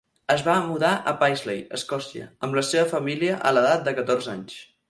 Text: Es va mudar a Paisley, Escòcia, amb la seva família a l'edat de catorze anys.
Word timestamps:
Es 0.35 0.39
va 0.45 0.53
mudar 0.69 0.93
a 1.11 1.13
Paisley, 1.19 1.61
Escòcia, 1.79 2.27
amb 2.49 2.59
la 2.61 2.67
seva 2.73 2.89
família 2.97 3.39
a 3.51 3.55
l'edat 3.59 3.89
de 3.91 3.99
catorze 4.01 4.37
anys. 4.39 4.61